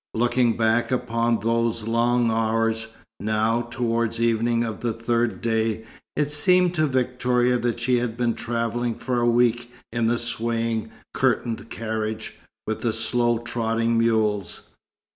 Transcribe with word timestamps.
Looking 0.15 0.57
back 0.57 0.89
upon 0.89 1.41
those 1.41 1.87
long 1.87 2.31
hours, 2.31 2.87
now, 3.19 3.67
towards 3.69 4.19
evening 4.19 4.63
of 4.63 4.79
the 4.79 4.93
third 4.93 5.41
day, 5.41 5.85
it 6.15 6.31
seemed 6.31 6.73
to 6.73 6.87
Victoria 6.87 7.59
that 7.59 7.79
she 7.79 7.99
had 7.99 8.17
been 8.17 8.33
travelling 8.33 8.95
for 8.95 9.19
a 9.19 9.29
week 9.29 9.71
in 9.91 10.07
the 10.07 10.17
swaying, 10.17 10.89
curtained 11.13 11.69
carriage, 11.69 12.33
with 12.65 12.79
the 12.81 12.93
slow 12.93 13.37
trotting 13.37 13.95
mules. 13.99 14.69